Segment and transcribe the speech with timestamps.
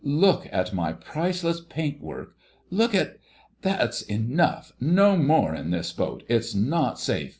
[0.03, 2.33] "Look at my priceless paintwork!
[2.71, 7.29] look at—That's enough—no more in this boat—it's not safe!